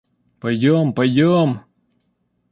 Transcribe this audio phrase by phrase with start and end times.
[0.39, 1.49] Пойдем, пойдем!